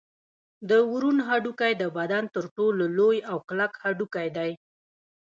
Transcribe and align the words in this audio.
د 0.69 0.71
ورون 0.91 1.17
هډوکی 1.27 1.71
د 1.77 1.83
بدن 1.97 2.23
تر 2.35 2.45
ټولو 2.55 2.83
لوی 2.97 3.17
او 3.31 3.37
کلک 3.47 3.71
هډوکی 3.83 4.27
دی 4.37 4.51